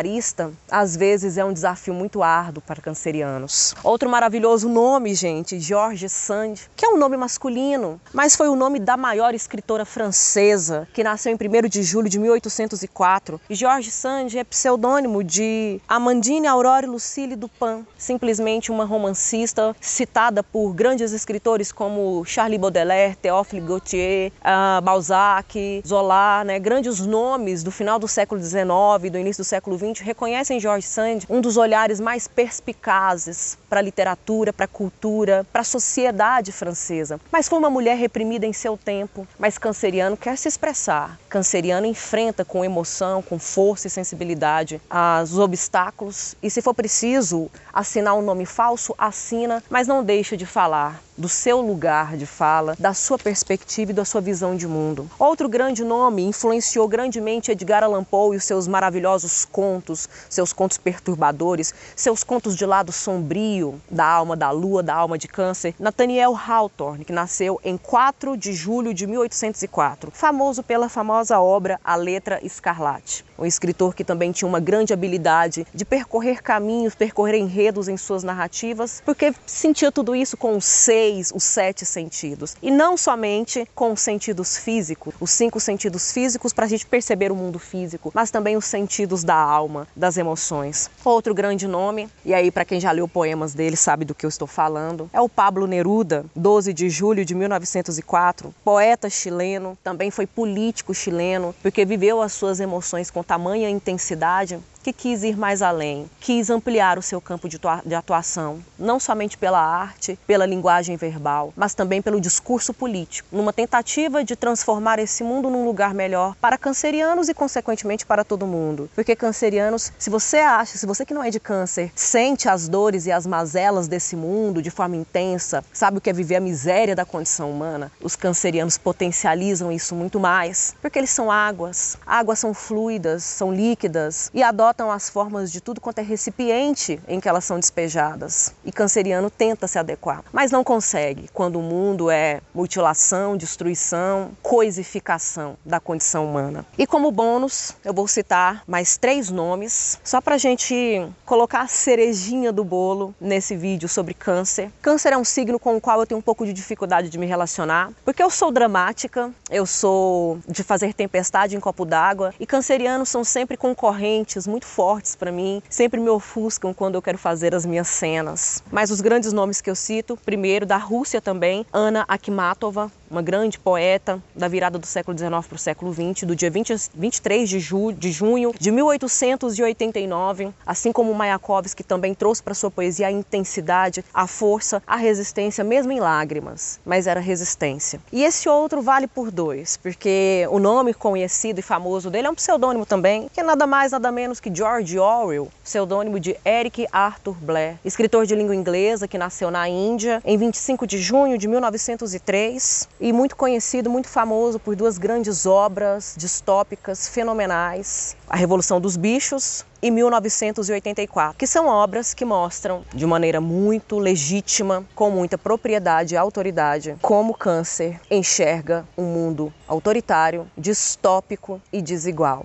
utilitarista, 0.00 0.52
às 0.70 0.96
vezes 0.96 1.36
é 1.36 1.44
um 1.44 1.52
desafio 1.52 1.94
muito 1.94 2.22
árduo 2.22 2.62
para 2.66 2.80
cancerianos. 2.80 3.74
Outro 3.82 4.08
maravilhoso 4.08 4.68
nome, 4.68 5.14
gente, 5.14 5.60
George 5.60 6.08
Sand, 6.08 6.54
que 6.74 6.84
é 6.84 6.88
um 6.88 6.96
nome 6.96 7.16
masculino, 7.16 8.00
mas 8.12 8.34
foi 8.34 8.48
o 8.48 8.56
nome 8.56 8.78
da 8.78 8.96
maior 8.96 9.34
escritora 9.34 9.84
francesa, 9.84 10.88
que 10.92 11.04
nasceu 11.04 11.32
em 11.32 11.36
1 11.36 11.68
de 11.68 11.82
julho 11.82 12.08
de 12.08 12.18
1804. 12.18 13.40
E 13.48 13.54
George 13.54 13.90
Sand 13.90 14.28
é 14.36 14.44
pseudônimo 14.44 15.22
de 15.22 15.80
Amandine 15.88 16.46
Aurore 16.46 16.86
Lucille 16.86 17.36
Dupin, 17.36 17.86
simplesmente 17.96 18.70
uma 18.70 18.84
romancista 18.84 19.74
citada 19.80 20.42
por 20.42 20.72
grandes 20.72 21.12
escritores 21.12 21.72
como 21.72 22.24
Charlie 22.24 22.58
Baudelaire, 22.58 23.16
Théophile 23.16 23.60
Gautier, 23.60 24.32
uh, 24.40 24.80
Balzac, 24.82 25.10
Balzac, 25.10 25.82
Zola, 25.86 26.44
né, 26.44 26.58
grandes 26.58 27.00
nomes 27.00 27.62
do 27.62 27.70
final 27.70 27.98
do 27.98 28.06
século 28.06 28.40
XIX, 28.40 29.10
do 29.10 29.18
início 29.18 29.42
do 29.42 29.46
século 29.46 29.76
XX, 29.76 29.89
reconhecem 29.98 30.60
George 30.60 30.86
Sand 30.86 31.20
um 31.28 31.40
dos 31.40 31.56
olhares 31.56 31.98
mais 31.98 32.28
perspicazes 32.28 33.58
para 33.70 33.78
a 33.78 33.82
literatura, 33.82 34.52
para 34.52 34.64
a 34.64 34.68
cultura, 34.68 35.46
para 35.52 35.62
a 35.62 35.64
sociedade 35.64 36.50
francesa. 36.50 37.20
Mas 37.30 37.48
foi 37.48 37.58
uma 37.58 37.70
mulher 37.70 37.96
reprimida 37.96 38.44
em 38.44 38.52
seu 38.52 38.76
tempo. 38.76 39.26
Mas 39.38 39.56
canceriano 39.56 40.16
quer 40.16 40.36
se 40.36 40.48
expressar. 40.48 41.18
Canceriano 41.28 41.86
enfrenta 41.86 42.44
com 42.44 42.64
emoção, 42.64 43.22
com 43.22 43.38
força 43.38 43.86
e 43.86 43.90
sensibilidade 43.90 44.80
os 45.22 45.38
obstáculos 45.38 46.34
e, 46.42 46.50
se 46.50 46.60
for 46.60 46.74
preciso 46.74 47.48
assinar 47.72 48.14
um 48.14 48.22
nome 48.22 48.44
falso, 48.44 48.94
assina, 48.98 49.62
mas 49.70 49.86
não 49.86 50.02
deixa 50.02 50.36
de 50.36 50.44
falar 50.44 51.00
do 51.20 51.28
seu 51.28 51.60
lugar 51.60 52.16
de 52.16 52.24
fala, 52.24 52.74
da 52.78 52.94
sua 52.94 53.18
perspectiva 53.18 53.90
e 53.90 53.94
da 53.94 54.06
sua 54.06 54.22
visão 54.22 54.56
de 54.56 54.66
mundo. 54.66 55.08
Outro 55.18 55.50
grande 55.50 55.84
nome 55.84 56.22
influenciou 56.24 56.88
grandemente 56.88 57.50
Edgar 57.50 57.84
Allan 57.84 58.02
Poe 58.02 58.34
e 58.34 58.38
os 58.38 58.44
seus 58.44 58.66
maravilhosos 58.66 59.44
contos, 59.44 60.08
seus 60.30 60.50
contos 60.50 60.78
perturbadores, 60.78 61.74
seus 61.94 62.24
contos 62.24 62.56
de 62.56 62.64
lado 62.64 62.90
sombrio 62.90 63.59
da 63.90 64.04
alma 64.04 64.36
da 64.36 64.50
lua, 64.50 64.82
da 64.82 64.94
alma 64.94 65.18
de 65.18 65.28
câncer. 65.28 65.74
Nathaniel 65.78 66.36
Hawthorne, 66.36 67.04
que 67.04 67.12
nasceu 67.12 67.60
em 67.64 67.76
4 67.76 68.36
de 68.36 68.52
julho 68.52 68.94
de 68.94 69.06
1804, 69.06 70.10
famoso 70.12 70.62
pela 70.62 70.88
famosa 70.88 71.40
obra 71.40 71.80
A 71.84 71.96
Letra 71.96 72.40
Escarlate. 72.44 73.24
Um 73.38 73.46
escritor 73.46 73.94
que 73.94 74.04
também 74.04 74.32
tinha 74.32 74.46
uma 74.46 74.60
grande 74.60 74.92
habilidade 74.92 75.66
de 75.74 75.84
percorrer 75.84 76.42
caminhos, 76.42 76.94
percorrer 76.94 77.36
enredos 77.36 77.88
em 77.88 77.96
suas 77.96 78.22
narrativas, 78.22 79.02
porque 79.04 79.34
sentia 79.46 79.90
tudo 79.90 80.14
isso 80.14 80.36
com 80.36 80.56
o 80.56 80.60
seio 80.60 81.00
seis, 81.00 81.32
os 81.34 81.44
sete 81.44 81.86
sentidos. 81.86 82.56
E 82.62 82.70
não 82.70 82.96
somente 82.96 83.66
com 83.74 83.92
os 83.92 84.00
sentidos 84.00 84.56
físicos, 84.56 85.14
os 85.20 85.30
cinco 85.30 85.58
sentidos 85.58 86.12
físicos 86.12 86.52
para 86.52 86.66
a 86.66 86.68
gente 86.68 86.86
perceber 86.86 87.32
o 87.32 87.36
mundo 87.36 87.58
físico, 87.58 88.10
mas 88.14 88.30
também 88.30 88.56
os 88.56 88.64
sentidos 88.64 89.24
da 89.24 89.34
alma, 89.34 89.86
das 89.96 90.16
emoções. 90.16 90.90
Outro 91.04 91.34
grande 91.34 91.66
nome, 91.66 92.08
e 92.24 92.34
aí 92.34 92.50
para 92.50 92.64
quem 92.64 92.80
já 92.80 92.90
leu 92.92 93.08
poemas 93.08 93.49
dele 93.54 93.76
sabe 93.76 94.04
do 94.04 94.14
que 94.14 94.24
eu 94.24 94.28
estou 94.28 94.46
falando, 94.46 95.08
é 95.12 95.20
o 95.20 95.28
Pablo 95.28 95.66
Neruda, 95.66 96.24
12 96.34 96.72
de 96.72 96.88
julho 96.88 97.24
de 97.24 97.34
1904, 97.34 98.54
poeta 98.64 99.08
chileno, 99.08 99.76
também 99.82 100.10
foi 100.10 100.26
político 100.26 100.94
chileno, 100.94 101.54
porque 101.62 101.84
viveu 101.84 102.22
as 102.22 102.32
suas 102.32 102.60
emoções 102.60 103.10
com 103.10 103.22
tamanha 103.22 103.68
intensidade 103.68 104.58
que 104.82 104.92
quis 104.92 105.22
ir 105.22 105.36
mais 105.36 105.60
além, 105.60 106.08
quis 106.20 106.48
ampliar 106.48 106.98
o 106.98 107.02
seu 107.02 107.20
campo 107.20 107.48
de 107.48 107.94
atuação, 107.94 108.60
não 108.78 108.98
somente 108.98 109.36
pela 109.36 109.60
arte, 109.60 110.18
pela 110.26 110.46
linguagem 110.46 110.96
verbal, 110.96 111.52
mas 111.54 111.74
também 111.74 112.00
pelo 112.00 112.20
discurso 112.20 112.72
político, 112.72 113.28
numa 113.30 113.52
tentativa 113.52 114.24
de 114.24 114.34
transformar 114.34 114.98
esse 114.98 115.22
mundo 115.22 115.50
num 115.50 115.64
lugar 115.64 115.92
melhor 115.92 116.34
para 116.40 116.56
cancerianos 116.56 117.28
e, 117.28 117.34
consequentemente, 117.34 118.06
para 118.06 118.24
todo 118.24 118.46
mundo. 118.46 118.88
Porque 118.94 119.14
cancerianos, 119.14 119.92
se 119.98 120.08
você 120.08 120.38
acha, 120.38 120.78
se 120.78 120.86
você 120.86 121.04
que 121.04 121.14
não 121.14 121.22
é 121.22 121.30
de 121.30 121.38
câncer, 121.38 121.92
sente 121.94 122.48
as 122.48 122.68
dores 122.68 123.06
e 123.06 123.12
as 123.12 123.26
mazelas 123.26 123.86
desse 123.86 124.16
mundo 124.16 124.62
de 124.62 124.70
forma 124.70 124.96
intensa, 124.96 125.62
sabe 125.72 125.98
o 125.98 126.00
que 126.00 126.08
é 126.08 126.12
viver 126.12 126.36
a 126.36 126.40
miséria 126.40 126.96
da 126.96 127.04
condição 127.04 127.50
humana, 127.50 127.92
os 128.00 128.16
cancerianos 128.16 128.78
potencializam 128.78 129.70
isso 129.70 129.94
muito 129.94 130.18
mais, 130.18 130.74
porque 130.80 130.98
eles 130.98 131.10
são 131.10 131.30
águas. 131.30 131.98
Águas 132.06 132.38
são 132.38 132.54
fluidas, 132.54 133.22
são 133.22 133.52
líquidas 133.52 134.30
e 134.32 134.42
adoram 134.42 134.69
adotam 134.70 134.90
as 134.90 135.10
formas 135.10 135.50
de 135.50 135.60
tudo 135.60 135.80
quanto 135.80 135.98
é 135.98 136.02
recipiente 136.02 137.00
em 137.08 137.18
que 137.18 137.28
elas 137.28 137.44
são 137.44 137.58
despejadas. 137.58 138.54
E 138.64 138.70
canceriano 138.70 139.28
tenta 139.28 139.66
se 139.66 139.78
adequar, 139.78 140.22
mas 140.32 140.52
não 140.52 140.62
consegue 140.62 141.28
quando 141.34 141.58
o 141.58 141.62
mundo 141.62 142.08
é 142.08 142.40
mutilação, 142.54 143.36
destruição, 143.36 144.30
coisificação 144.40 145.56
da 145.64 145.80
condição 145.80 146.24
humana. 146.24 146.64
E 146.78 146.86
como 146.86 147.10
bônus, 147.10 147.74
eu 147.84 147.92
vou 147.92 148.06
citar 148.06 148.62
mais 148.66 148.96
três 148.96 149.28
nomes, 149.28 149.98
só 150.04 150.20
para 150.20 150.38
gente 150.38 151.04
colocar 151.26 151.62
a 151.62 151.66
cerejinha 151.66 152.52
do 152.52 152.62
bolo 152.62 153.12
nesse 153.20 153.56
vídeo 153.56 153.88
sobre 153.88 154.14
câncer. 154.14 154.70
Câncer 154.80 155.12
é 155.12 155.16
um 155.16 155.24
signo 155.24 155.58
com 155.58 155.76
o 155.76 155.80
qual 155.80 155.98
eu 155.98 156.06
tenho 156.06 156.18
um 156.18 156.22
pouco 156.22 156.46
de 156.46 156.52
dificuldade 156.52 157.08
de 157.08 157.18
me 157.18 157.26
relacionar, 157.26 157.90
porque 158.04 158.22
eu 158.22 158.30
sou 158.30 158.52
dramática, 158.52 159.32
eu 159.50 159.66
sou 159.66 160.38
de 160.46 160.62
fazer 160.62 160.94
tempestade 160.94 161.56
em 161.56 161.60
copo 161.60 161.84
d'água, 161.84 162.32
e 162.38 162.46
cancerianos 162.46 163.08
são 163.08 163.24
sempre 163.24 163.56
concorrentes, 163.56 164.46
muito 164.46 164.59
muito 164.60 164.66
fortes 164.66 165.16
para 165.16 165.32
mim, 165.32 165.62
sempre 165.70 165.98
me 165.98 166.10
ofuscam 166.10 166.74
quando 166.74 166.94
eu 166.94 167.02
quero 167.02 167.16
fazer 167.16 167.54
as 167.54 167.64
minhas 167.64 167.88
cenas. 167.88 168.62
Mas 168.70 168.90
os 168.90 169.00
grandes 169.00 169.32
nomes 169.32 169.60
que 169.60 169.70
eu 169.70 169.74
cito, 169.74 170.18
primeiro 170.18 170.66
da 170.66 170.76
Rússia 170.76 171.20
também, 171.20 171.64
Ana 171.72 172.04
Akhmatova, 172.06 172.92
uma 173.10 173.20
grande 173.20 173.58
poeta 173.58 174.22
da 174.34 174.46
virada 174.46 174.78
do 174.78 174.86
século 174.86 175.18
XIX 175.18 175.30
para 175.46 175.56
o 175.56 175.58
século 175.58 175.92
XX, 175.92 176.26
do 176.26 176.36
dia 176.36 176.50
20, 176.50 176.90
23 176.94 177.48
de, 177.48 177.58
ju, 177.58 177.92
de 177.92 178.12
junho 178.12 178.54
de 178.58 178.70
1889, 178.70 180.50
assim 180.64 180.92
como 180.92 181.12
Mayakovsky 181.12 181.82
também 181.82 182.14
trouxe 182.14 182.42
para 182.42 182.54
sua 182.54 182.70
poesia 182.70 183.08
a 183.08 183.10
intensidade, 183.10 184.04
a 184.14 184.26
força, 184.26 184.80
a 184.86 184.96
resistência, 184.96 185.64
mesmo 185.64 185.90
em 185.90 185.98
lágrimas, 185.98 186.78
mas 186.84 187.06
era 187.08 187.18
resistência. 187.18 188.00
E 188.12 188.22
esse 188.22 188.48
outro 188.48 188.80
vale 188.80 189.08
por 189.08 189.30
dois, 189.30 189.76
porque 189.76 190.46
o 190.50 190.60
nome 190.60 190.94
conhecido 190.94 191.58
e 191.58 191.62
famoso 191.62 192.10
dele 192.10 192.28
é 192.28 192.30
um 192.30 192.34
pseudônimo 192.34 192.86
também, 192.86 193.28
que 193.32 193.40
é 193.40 193.42
nada 193.42 193.66
mais, 193.66 193.90
nada 193.90 194.12
menos 194.12 194.38
que 194.38 194.54
George 194.54 194.98
Orwell, 194.98 195.48
pseudônimo 195.64 196.20
de 196.20 196.36
Eric 196.44 196.86
Arthur 196.92 197.34
Blair, 197.40 197.76
escritor 197.84 198.24
de 198.24 198.36
língua 198.36 198.54
inglesa 198.54 199.08
que 199.08 199.18
nasceu 199.18 199.50
na 199.50 199.68
Índia 199.68 200.22
em 200.24 200.36
25 200.36 200.86
de 200.86 200.98
junho 200.98 201.36
de 201.36 201.48
1903 201.48 202.88
e 203.00 203.12
muito 203.12 203.34
conhecido, 203.34 203.88
muito 203.88 204.08
famoso 204.08 204.58
por 204.58 204.76
duas 204.76 204.98
grandes 204.98 205.46
obras 205.46 206.14
distópicas 206.16 207.08
fenomenais: 207.08 208.16
A 208.28 208.36
Revolução 208.36 208.80
dos 208.80 208.96
Bichos 208.96 209.64
e 209.82 209.90
1984, 209.90 211.38
que 211.38 211.46
são 211.46 211.66
obras 211.66 212.12
que 212.12 212.24
mostram 212.24 212.84
de 212.94 213.06
maneira 213.06 213.40
muito 213.40 213.98
legítima, 213.98 214.84
com 214.94 215.10
muita 215.10 215.38
propriedade 215.38 216.14
e 216.14 216.18
autoridade, 216.18 216.96
como 217.00 217.32
o 217.32 217.36
câncer 217.36 217.98
enxerga 218.10 218.86
um 218.96 219.04
mundo 219.04 219.52
autoritário, 219.66 220.46
distópico 220.56 221.60
e 221.72 221.80
desigual. 221.80 222.44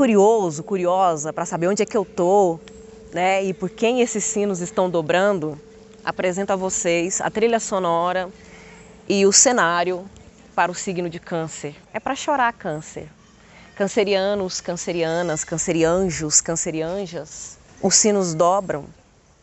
Curioso, 0.00 0.62
curiosa, 0.62 1.30
para 1.30 1.44
saber 1.44 1.66
onde 1.66 1.82
é 1.82 1.84
que 1.84 1.94
eu 1.94 2.06
tô, 2.06 2.58
né, 3.12 3.44
e 3.44 3.52
por 3.52 3.68
quem 3.68 4.00
esses 4.00 4.24
sinos 4.24 4.60
estão 4.60 4.88
dobrando, 4.88 5.60
apresento 6.02 6.54
a 6.54 6.56
vocês 6.56 7.20
a 7.20 7.28
trilha 7.28 7.60
sonora 7.60 8.30
e 9.06 9.26
o 9.26 9.30
cenário 9.30 10.08
para 10.54 10.72
o 10.72 10.74
signo 10.74 11.10
de 11.10 11.18
Câncer. 11.20 11.76
É 11.92 12.00
para 12.00 12.14
chorar 12.14 12.50
Câncer. 12.54 13.08
Cancerianos, 13.76 14.58
cancerianas, 14.62 15.44
cancerianjos, 15.44 16.40
cancerianjas, 16.40 17.58
os 17.82 17.94
sinos 17.94 18.32
dobram 18.32 18.86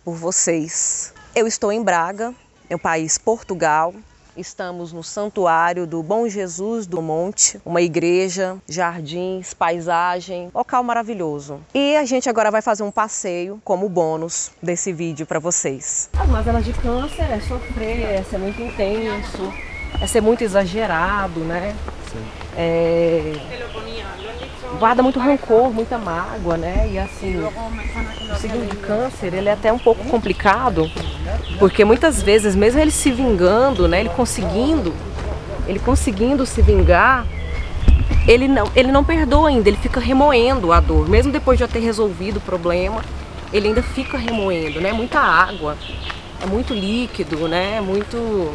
por 0.04 0.16
vocês. 0.16 1.14
Eu 1.36 1.46
estou 1.46 1.72
em 1.72 1.84
Braga, 1.84 2.34
o 2.72 2.80
país 2.80 3.20
Portugal, 3.20 3.94
Estamos 4.38 4.94
no 4.94 5.04
Santuário 5.04 5.88
do 5.88 6.04
Bom 6.04 6.30
Jesus 6.30 6.86
do 6.86 7.02
Monte, 7.02 7.60
uma 7.66 7.82
igreja, 7.82 8.58
jardins, 8.70 9.52
paisagem, 9.56 10.52
local 10.54 10.84
maravilhoso. 10.84 11.60
E 11.74 11.96
a 11.96 12.06
gente 12.06 12.30
agora 12.30 12.52
vai 12.52 12.62
fazer 12.62 12.84
um 12.84 12.92
passeio 12.92 13.60
como 13.64 13.90
bônus 13.90 14.52
desse 14.62 14.94
vídeo 14.94 15.26
para 15.26 15.40
vocês. 15.40 16.12
As 16.14 16.30
mazelas 16.30 16.64
de 16.64 16.74
câncer 16.74 17.32
é 17.32 17.40
sofrer, 17.40 18.00
é 18.00 18.22
ser 18.22 18.38
muito 18.38 18.62
intenso, 18.62 19.52
é 20.00 20.06
ser 20.06 20.22
muito 20.22 20.44
exagerado, 20.44 21.40
né? 21.40 21.76
Sim. 22.12 22.24
É 22.56 23.34
guarda 24.78 25.02
muito 25.02 25.20
rancor, 25.20 25.74
muita 25.74 25.98
mágoa, 25.98 26.58
né? 26.58 26.90
E 26.92 27.00
assim, 27.00 27.38
o 27.40 28.36
signo 28.36 28.66
de 28.66 28.76
câncer, 28.78 29.34
ele 29.34 29.50
é 29.50 29.54
até 29.54 29.72
um 29.72 29.80
pouco 29.80 30.04
complicado, 30.06 30.90
porque 31.60 31.84
muitas 31.84 32.22
vezes, 32.22 32.56
mesmo 32.56 32.80
ele 32.80 32.92
se 32.92 33.12
vingando, 33.12 33.88
né, 33.88 34.00
ele 34.00 34.10
conseguindo, 34.10 34.94
ele 35.68 35.80
conseguindo 35.80 36.46
se 36.46 36.62
vingar, 36.62 37.26
ele 38.28 38.48
não, 38.48 38.70
ele 38.76 38.92
não 38.92 39.04
perdoa 39.04 39.50
ainda, 39.50 39.70
ele 39.70 39.78
fica 39.78 40.00
remoendo 40.00 40.72
a 40.72 40.80
dor, 40.80 41.08
mesmo 41.08 41.32
depois 41.32 41.58
de 41.58 41.66
já 41.66 41.68
ter 41.68 41.80
resolvido 41.80 42.38
o 42.38 42.42
problema, 42.42 43.02
ele 43.54 43.70
ainda 43.70 43.82
fica 43.82 44.18
remoendo, 44.18 44.82
né? 44.82 44.92
Muita 44.92 45.20
água, 45.20 45.78
é 46.42 46.46
muito 46.46 46.74
líquido, 46.74 47.48
né? 47.48 47.78
É 47.78 47.82
muito 47.82 48.54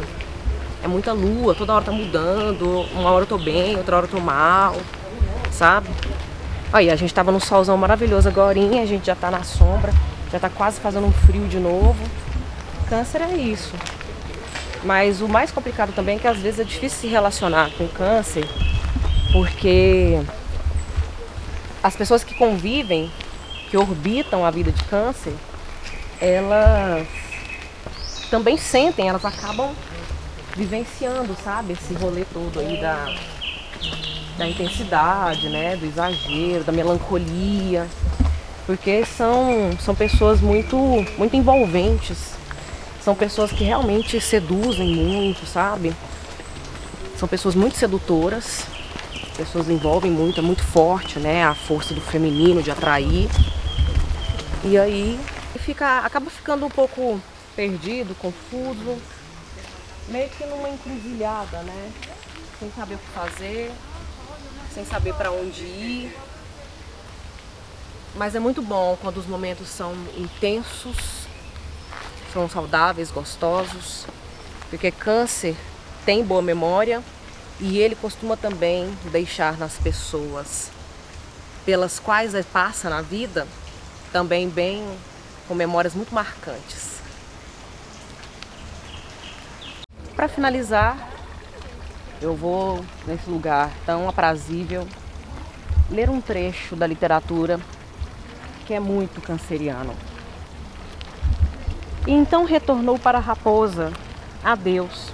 é 0.83 0.87
muita 0.87 1.13
lua, 1.13 1.55
toda 1.55 1.73
hora 1.73 1.85
tá 1.85 1.91
mudando, 1.93 2.85
uma 2.93 3.09
hora 3.09 3.23
eu 3.23 3.27
tô 3.27 3.37
bem, 3.37 3.77
outra 3.77 3.95
hora 3.95 4.05
eu 4.05 4.09
tô 4.09 4.19
mal 4.19 4.75
sabe? 5.53 5.89
Aí, 6.71 6.89
a 6.89 6.95
gente 6.95 7.13
tava 7.13 7.31
num 7.31 7.39
solzão 7.39 7.77
maravilhoso 7.77 8.27
agora, 8.27 8.59
a 8.59 8.85
gente 8.85 9.05
já 9.05 9.15
tá 9.15 9.29
na 9.29 9.43
sombra, 9.43 9.93
já 10.31 10.39
tá 10.39 10.49
quase 10.49 10.79
fazendo 10.79 11.05
um 11.05 11.11
frio 11.11 11.47
de 11.47 11.59
novo. 11.59 12.03
Câncer 12.93 13.21
é 13.23 13.35
isso. 13.35 13.73
Mas 14.83 15.19
o 15.19 15.27
mais 15.27 15.49
complicado 15.49 15.91
também 15.95 16.17
é 16.17 16.19
que 16.19 16.27
às 16.27 16.37
vezes 16.37 16.59
é 16.59 16.63
difícil 16.63 16.99
se 16.99 17.07
relacionar 17.07 17.71
com 17.71 17.87
câncer, 17.87 18.47
porque 19.31 20.21
as 21.81 21.95
pessoas 21.95 22.23
que 22.23 22.35
convivem, 22.35 23.11
que 23.71 23.75
orbitam 23.75 24.45
a 24.45 24.51
vida 24.51 24.71
de 24.71 24.83
câncer, 24.83 25.33
elas 26.21 27.07
também 28.29 28.57
sentem, 28.57 29.09
elas 29.09 29.25
acabam 29.25 29.71
vivenciando, 30.55 31.35
sabe, 31.43 31.73
esse 31.73 31.95
rolê 31.95 32.23
todo 32.31 32.59
aí 32.59 32.79
da, 32.79 33.11
da 34.37 34.47
intensidade, 34.47 35.49
né, 35.49 35.75
do 35.77 35.87
exagero, 35.87 36.63
da 36.63 36.71
melancolia, 36.71 37.87
porque 38.67 39.03
são, 39.03 39.75
são 39.79 39.95
pessoas 39.95 40.39
muito, 40.39 40.77
muito 41.17 41.35
envolventes, 41.35 42.42
são 43.03 43.13
pessoas 43.13 43.51
que 43.51 43.65
realmente 43.65 44.19
seduzem 44.21 44.95
muito, 44.95 45.45
sabe? 45.45 45.93
São 47.17 47.27
pessoas 47.27 47.53
muito 47.53 47.77
sedutoras, 47.77 48.63
pessoas 49.35 49.67
envolvem 49.67 50.09
muito, 50.09 50.39
é 50.39 50.43
muito 50.43 50.63
forte, 50.63 51.19
né, 51.19 51.43
a 51.43 51.53
força 51.53 51.93
do 51.93 51.99
feminino 51.99 52.63
de 52.63 52.71
atrair. 52.71 53.29
E 54.63 54.77
aí 54.77 55.19
fica, 55.59 55.99
acaba 55.99 56.29
ficando 56.29 56.65
um 56.65 56.69
pouco 56.69 57.19
perdido, 57.55 58.15
confuso, 58.15 58.97
meio 60.07 60.29
que 60.29 60.45
numa 60.45 60.69
encruzilhada, 60.69 61.57
né? 61.63 61.91
Sem 62.57 62.71
saber 62.71 62.95
o 62.95 62.97
que 62.97 63.09
fazer, 63.09 63.71
sem 64.73 64.85
saber 64.85 65.13
para 65.15 65.29
onde 65.29 65.63
ir. 65.63 66.17
Mas 68.15 68.33
é 68.33 68.39
muito 68.39 68.61
bom 68.61 68.97
quando 69.01 69.17
os 69.17 69.25
momentos 69.25 69.67
são 69.67 69.93
intensos, 70.17 71.22
são 72.33 72.49
saudáveis, 72.49 73.11
gostosos, 73.11 74.05
porque 74.69 74.89
câncer 74.89 75.55
tem 76.05 76.23
boa 76.23 76.41
memória 76.41 77.01
e 77.59 77.77
ele 77.77 77.95
costuma 77.95 78.35
também 78.35 78.97
deixar 79.11 79.57
nas 79.57 79.77
pessoas 79.77 80.71
pelas 81.65 81.99
quais 81.99 82.33
passa 82.51 82.89
na 82.89 83.01
vida 83.01 83.47
também 84.11 84.49
bem 84.49 84.85
com 85.47 85.55
memórias 85.55 85.93
muito 85.93 86.13
marcantes. 86.13 86.93
Para 90.15 90.27
finalizar, 90.27 91.09
eu 92.21 92.35
vou 92.35 92.83
nesse 93.05 93.29
lugar 93.29 93.71
tão 93.85 94.07
aprazível 94.09 94.87
ler 95.89 96.09
um 96.09 96.21
trecho 96.21 96.75
da 96.75 96.87
literatura 96.87 97.59
que 98.65 98.73
é 98.73 98.79
muito 98.79 99.21
canceriano. 99.21 100.12
E 102.07 102.11
então 102.11 102.45
retornou 102.45 102.99
para 102.99 103.17
a 103.17 103.21
raposa. 103.21 103.91
Adeus. 104.43 105.11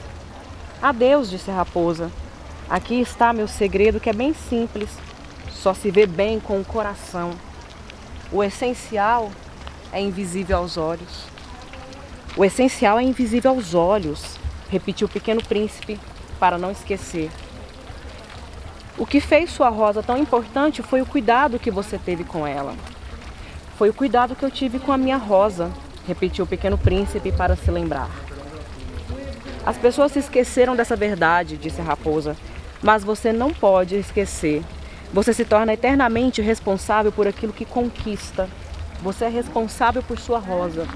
Adeus, 0.82 1.30
disse 1.30 1.52
a 1.52 1.56
raposa. 1.56 2.12
Aqui 2.70 3.00
está 3.00 3.34
meu 3.34 3.48
segredo 3.48 4.00
que 4.00 4.10
é 4.10 4.14
bem 4.14 4.34
simples. 4.34 4.90
Só 5.52 5.74
se 5.74 5.92
vê 5.92 6.06
bem 6.06 6.40
com 6.40 6.60
o 6.60 6.66
coração. 6.66 7.32
O 8.32 8.44
essencial 8.44 9.32
é 9.92 10.02
invisível 10.02 10.58
aos 10.58 10.78
olhos. 10.78 11.26
O 12.38 12.46
essencial 12.46 13.00
é 13.00 13.04
invisível 13.04 13.52
aos 13.52 13.74
olhos 13.74 14.40
repetiu 14.70 15.08
o 15.08 15.10
pequeno 15.10 15.44
príncipe 15.44 16.00
para 16.40 16.58
não 16.58 16.72
esquecer. 16.72 17.30
O 18.98 19.06
que 19.06 19.20
fez 19.20 19.50
sua 19.50 19.70
rosa 19.70 20.04
tão 20.04 20.18
importante 20.18 20.82
foi 20.84 21.02
o 21.02 21.06
cuidado 21.06 21.60
que 21.60 21.72
você 21.72 21.98
teve 21.98 22.24
com 22.24 22.46
ela. 22.46 22.76
Foi 23.78 23.90
o 23.90 23.94
cuidado 23.94 24.36
que 24.36 24.44
eu 24.44 24.52
tive 24.52 24.78
com 24.78 24.92
a 24.92 24.98
minha 24.98 25.18
rosa, 25.18 25.72
repetiu 26.10 26.44
o 26.44 26.48
pequeno 26.48 26.78
príncipe 26.78 27.32
para 27.32 27.56
se 27.56 27.72
lembrar. 27.72 28.10
As 29.66 29.78
pessoas 29.78 30.12
se 30.12 30.20
esqueceram 30.20 30.76
dessa 30.76 30.96
verdade, 30.96 31.56
disse 31.56 31.80
a 31.80 31.84
raposa, 31.84 32.36
mas 32.82 33.04
você 33.04 33.32
não 33.32 33.54
pode 33.54 33.96
esquecer. 33.96 34.64
Você 35.14 35.34
se 35.34 35.46
torna 35.46 35.74
eternamente 35.74 36.42
responsável 36.42 37.12
por 37.12 37.28
aquilo 37.28 37.54
que 37.54 37.66
conquista. 37.66 38.50
Você 39.02 39.26
é 39.26 39.30
responsável 39.30 40.04
por 40.04 40.20
sua 40.20 40.40
rosa. 40.40 40.88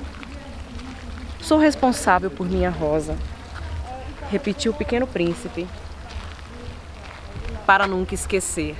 Sou 1.42 1.58
responsável 1.58 2.30
por 2.30 2.50
minha 2.50 2.70
rosa 2.70 3.16
repetiu 4.34 4.72
o 4.72 4.76
Pequeno 4.76 5.06
Príncipe, 5.06 5.68
para 7.68 7.86
nunca 7.86 8.16
esquecer. 8.16 8.76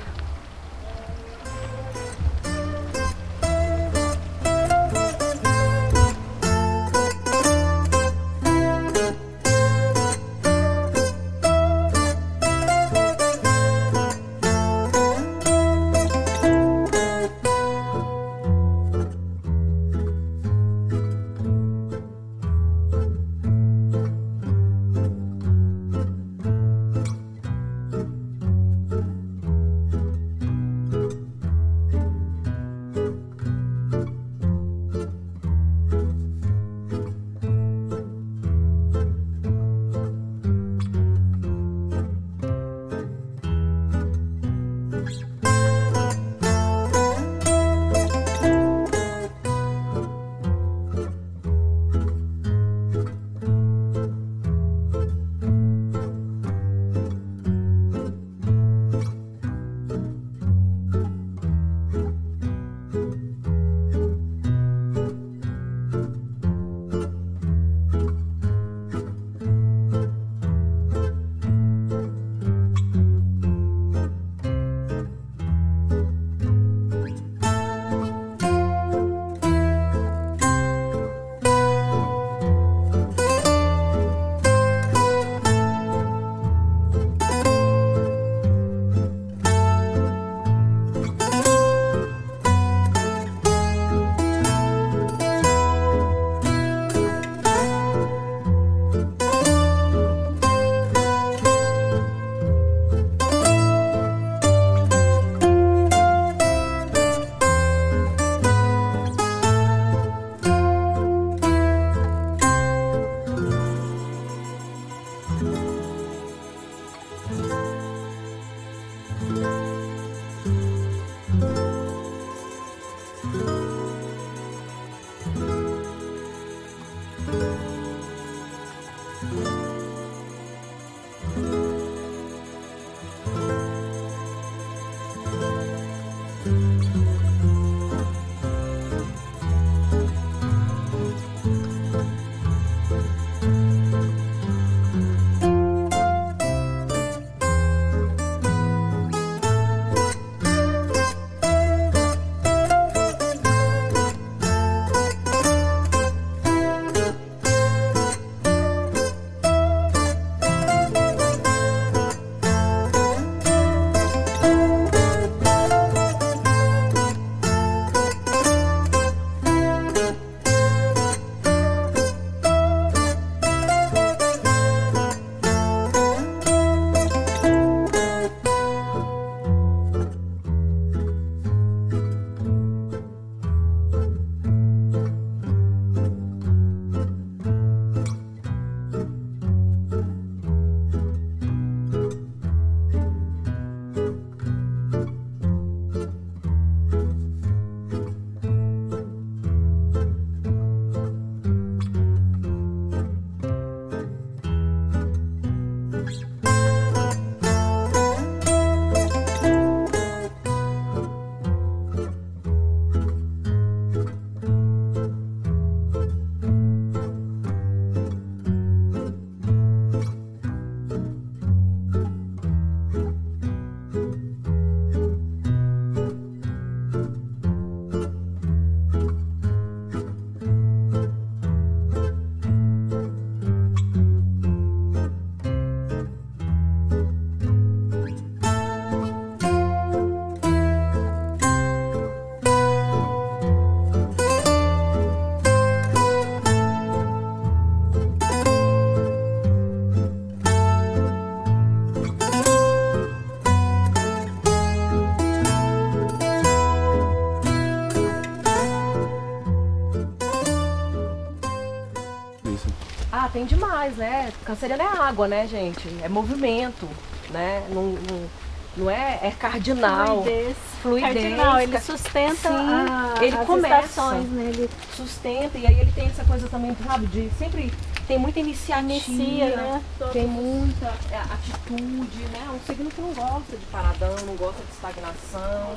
Ah, 263.24 263.30
tem 263.32 263.46
demais, 263.46 263.96
né? 263.96 264.34
Canceriano 264.44 264.84
é 264.84 264.86
água, 264.86 265.30
né, 265.30 265.48
gente? 265.48 265.88
É 266.02 266.10
movimento, 266.10 266.90
né? 267.30 267.66
Não, 267.70 267.84
não, 267.84 268.30
não 268.76 268.90
é, 268.90 269.18
é 269.24 269.32
cardinal. 269.32 270.24
Fluidez. 270.24 270.58
Fluidez. 270.82 271.14
Cardinal, 271.14 271.60
ele 271.62 271.80
sustenta 271.80 272.50
Sim, 272.50 272.90
a, 272.90 273.14
ele 273.22 273.38
as 273.38 273.48
começa. 273.48 273.86
estações, 273.86 274.30
né? 274.30 274.44
Ele 274.44 274.70
Sustenta, 274.94 275.58
e 275.58 275.66
aí 275.66 275.80
ele 275.80 275.92
tem 275.94 276.08
essa 276.08 276.26
coisa 276.26 276.50
também, 276.50 276.76
sabe, 276.86 277.06
de 277.08 277.30
sempre 277.40 277.72
tem 278.08 278.18
muita 278.18 278.40
iniciativa, 278.40 278.92
inicia, 278.92 279.56
né? 279.56 279.82
tem 280.12 280.28
muita 280.28 280.88
é, 281.12 281.18
atitude, 281.18 282.20
né? 282.32 282.46
É 282.48 282.52
um 282.52 282.60
signo 282.66 282.90
que 282.90 283.02
não 283.02 283.14
gosta 283.14 283.56
de 283.56 283.66
paradão, 283.68 284.16
não 284.26 284.36
gosta 284.36 284.62
de 284.64 284.72
estagnação. 284.72 285.76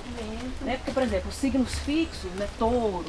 Né? 0.62 0.76
Porque, 0.78 0.90
por 0.92 1.02
exemplo, 1.02 1.28
os 1.28 1.34
signos 1.36 1.74
fixos, 1.80 2.30
né? 2.32 2.48
Touro, 2.58 3.04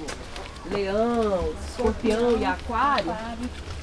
leão, 0.69 1.53
escorpião 1.67 2.37
e 2.37 2.45
aquário, 2.45 3.15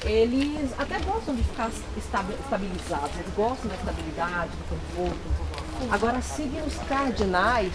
eles 0.03 0.71
até 0.77 0.99
gostam 0.99 1.35
de 1.35 1.43
ficar 1.43 1.69
estabi- 1.97 2.35
estabilizados, 2.39 3.11
eles 3.15 3.33
gostam 3.35 3.67
da 3.69 3.75
estabilidade, 3.75 4.51
do 4.51 4.69
conforto. 4.69 5.91
Agora, 5.91 6.21
signos 6.21 6.75
cardinais, 6.87 7.73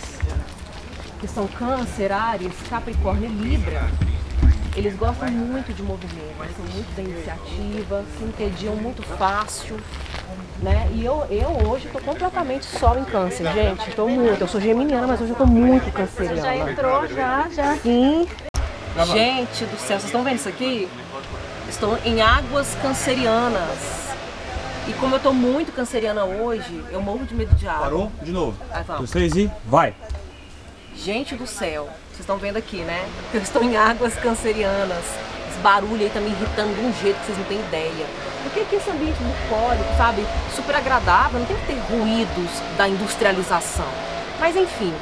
que 1.21 1.29
são 1.29 1.47
câncer, 1.47 2.11
Ares, 2.11 2.55
Capricórnio 2.71 3.29
e 3.29 3.33
Libra, 3.33 3.91
eles 4.81 4.97
gostam 4.97 5.31
muito 5.31 5.75
de 5.75 5.83
movimento, 5.83 6.43
eles 6.43 6.57
são 6.57 6.65
muito 6.65 6.97
da 6.97 7.03
iniciativa, 7.03 8.05
se 8.17 8.25
entediam 8.25 8.75
muito 8.77 9.03
fácil. 9.03 9.79
Né? 10.63 10.91
E 10.95 11.05
eu, 11.05 11.27
eu 11.31 11.69
hoje 11.69 11.87
estou 11.87 12.01
completamente 12.01 12.65
só 12.65 12.97
em 12.99 13.05
câncer, 13.05 13.51
gente. 13.53 13.89
Estou 13.89 14.09
muito. 14.09 14.41
Eu 14.41 14.49
sou 14.49 14.61
geminiana, 14.61 15.07
mas 15.07 15.21
hoje 15.21 15.31
eu 15.31 15.35
estou 15.35 15.47
muito 15.47 15.85
já 15.87 15.91
canceriana. 15.93 16.71
entrou, 16.71 17.07
já, 17.09 17.49
já. 17.51 17.77
Sim. 17.77 18.27
Gente 19.13 19.65
do 19.65 19.79
céu, 19.79 19.99
vocês 19.99 20.05
estão 20.05 20.25
vendo 20.25 20.37
isso 20.37 20.49
aqui? 20.49 20.89
Estou 21.69 21.99
em 22.05 22.21
águas 22.21 22.75
cancerianas. 22.83 24.11
E 24.89 24.93
como 24.95 25.15
eu 25.15 25.19
estou 25.19 25.33
muito 25.33 25.73
canceriana 25.73 26.25
hoje, 26.25 26.83
eu 26.91 27.01
morro 27.01 27.25
de 27.25 27.35
medo 27.35 27.55
de 27.55 27.69
água. 27.69 27.83
Parou? 27.83 28.13
De 28.23 28.33
novo. 28.33 28.57
Aí 28.71 28.83
vamos. 28.83 28.99
Dois, 28.99 29.11
três 29.11 29.37
e 29.37 29.51
vai. 29.65 29.95
Gente 30.97 31.37
do 31.37 31.47
céu, 31.47 31.89
vocês 32.11 32.21
estão 32.21 32.37
vendo 32.37 32.57
aqui, 32.57 32.79
né? 32.79 33.09
Eu 33.33 33.41
estou 33.41 33.63
em 33.63 33.77
águas 33.77 34.15
cancerianas. 34.15 35.05
Esse 35.51 35.59
barulho 35.63 36.03
aí 36.03 36.11
tá 36.11 36.21
me 36.21 36.31
irritando 36.31 36.75
de 36.75 36.81
um 36.81 36.93
jeito 36.95 37.19
que 37.21 37.27
vocês 37.27 37.39
não 37.39 37.45
têm 37.45 37.59
ideia. 37.61 38.07
Porque 38.43 38.61
aqui 38.61 38.77
esse 38.77 38.91
ambiente 38.91 39.19
bucólico, 39.19 39.97
sabe? 39.97 40.27
Super 40.55 40.77
agradável, 40.77 41.39
não 41.41 41.47
tem 41.47 41.57
que 41.57 41.67
ter 41.67 41.79
ruídos 41.93 42.51
da 42.77 42.89
industrialização. 42.89 43.87
Mas 44.39 44.57
enfim, 44.57 44.93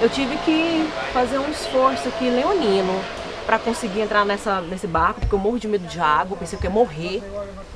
eu 0.00 0.08
tive 0.08 0.36
que 0.38 0.88
fazer 1.12 1.38
um 1.38 1.50
esforço 1.50 2.08
aqui 2.08 2.30
leonino 2.30 3.00
para 3.46 3.58
conseguir 3.58 4.00
entrar 4.00 4.24
nessa, 4.24 4.60
nesse 4.60 4.86
barco, 4.86 5.20
porque 5.20 5.34
eu 5.34 5.38
morro 5.38 5.58
de 5.58 5.66
medo 5.66 5.86
de 5.86 5.98
água, 5.98 6.36
pensei 6.36 6.56
que 6.58 6.66
ia 6.66 6.70
morrer, 6.70 7.22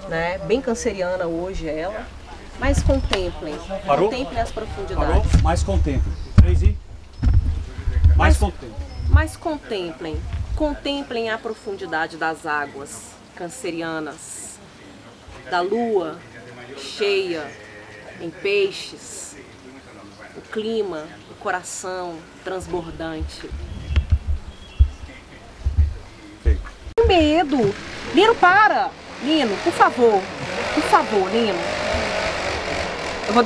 né? 0.08 0.38
Bem 0.46 0.60
canceriana 0.60 1.26
hoje 1.26 1.68
ela. 1.68 2.06
Mas 2.60 2.80
contemplem, 2.82 3.58
Parou? 3.84 4.08
contemplem 4.08 4.40
as 4.40 4.52
Parou? 4.52 4.68
profundidades. 4.68 5.42
Mais 5.42 5.62
contemplo. 5.64 6.12
Três 6.36 6.62
e. 6.62 6.76
Mas-. 8.16 8.38
Mas 9.10 9.36
contemplem, 9.36 10.20
contemplem 10.56 11.30
a 11.30 11.38
profundidade 11.38 12.16
das 12.16 12.46
águas 12.46 13.12
cancerianas, 13.36 14.58
da 15.50 15.60
lua 15.60 16.18
cheia 16.76 17.50
em 18.20 18.30
peixes, 18.30 19.36
o 20.36 20.40
clima, 20.40 21.06
o 21.30 21.34
coração 21.34 22.18
transbordante. 22.42 23.50
Que 26.42 27.06
medo! 27.06 27.74
Lino, 28.14 28.34
para! 28.36 28.90
Lino, 29.22 29.56
por 29.58 29.72
favor, 29.72 30.22
por 30.74 30.82
favor, 30.84 31.30
Lino. 31.30 31.58
Eu 33.26 33.32
vou 33.32 33.42